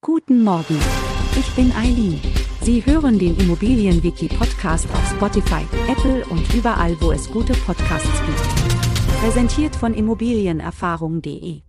[0.00, 0.78] Guten Morgen.
[1.36, 2.20] Ich bin Eileen.
[2.62, 9.20] Sie hören den Immobilienwiki-Podcast auf Spotify, Apple und überall, wo es gute Podcasts gibt.
[9.20, 11.62] Präsentiert von Immobilienerfahrung.de.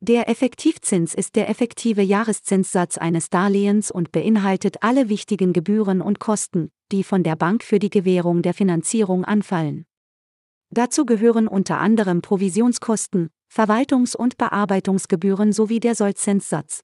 [0.00, 6.70] Der Effektivzins ist der effektive Jahreszinssatz eines Darlehens und beinhaltet alle wichtigen Gebühren und Kosten,
[6.92, 9.84] die von der Bank für die Gewährung der Finanzierung anfallen.
[10.70, 16.82] Dazu gehören unter anderem Provisionskosten, Verwaltungs- und Bearbeitungsgebühren sowie der Sollzinssatz.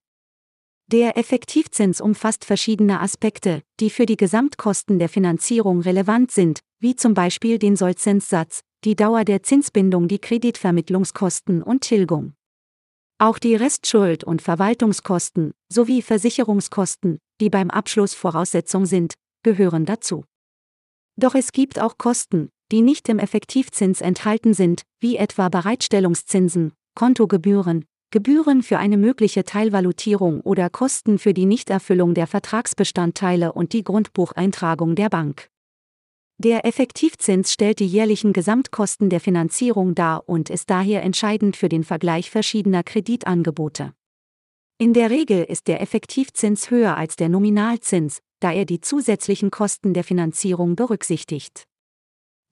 [0.90, 7.12] Der Effektivzins umfasst verschiedene Aspekte, die für die Gesamtkosten der Finanzierung relevant sind, wie zum
[7.12, 12.32] Beispiel den Sollzinssatz, die Dauer der Zinsbindung, die Kreditvermittlungskosten und Tilgung.
[13.18, 20.24] Auch die Restschuld und Verwaltungskosten sowie Versicherungskosten, die beim Abschluss Voraussetzung sind, gehören dazu.
[21.16, 27.84] Doch es gibt auch Kosten, die nicht im Effektivzins enthalten sind, wie etwa Bereitstellungszinsen, Kontogebühren,
[28.10, 34.94] Gebühren für eine mögliche Teilvalutierung oder Kosten für die Nichterfüllung der Vertragsbestandteile und die Grundbucheintragung
[34.94, 35.50] der Bank.
[36.38, 41.84] Der Effektivzins stellt die jährlichen Gesamtkosten der Finanzierung dar und ist daher entscheidend für den
[41.84, 43.92] Vergleich verschiedener Kreditangebote.
[44.78, 49.92] In der Regel ist der Effektivzins höher als der Nominalzins, da er die zusätzlichen Kosten
[49.92, 51.66] der Finanzierung berücksichtigt.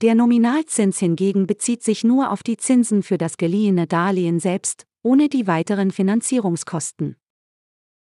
[0.03, 5.29] Der Nominalzins hingegen bezieht sich nur auf die Zinsen für das geliehene Darlehen selbst, ohne
[5.29, 7.15] die weiteren Finanzierungskosten.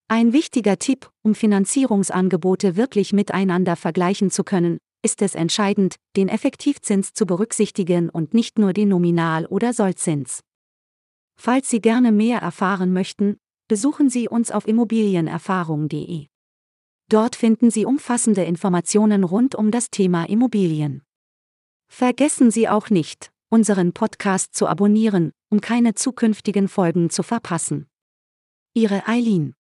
[0.07, 7.13] Ein wichtiger Tipp, um Finanzierungsangebote wirklich miteinander vergleichen zu können, ist es entscheidend, den Effektivzins
[7.13, 10.43] zu berücksichtigen und nicht nur den Nominal- oder Sollzins.
[11.37, 13.37] Falls Sie gerne mehr erfahren möchten,
[13.67, 16.29] besuchen Sie uns auf immobilienerfahrung.de.
[17.09, 21.03] Dort finden Sie umfassende Informationen rund um das Thema Immobilien.
[21.89, 27.87] Vergessen Sie auch nicht, unseren Podcast zu abonnieren, um keine zukünftigen Folgen zu verpassen.
[28.73, 29.55] Ihre Eileen